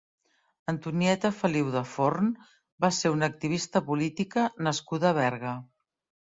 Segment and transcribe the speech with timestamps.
[0.71, 2.31] Antonieta Feliu de Forn
[2.85, 5.55] va ser una activista política nascuda a Berga.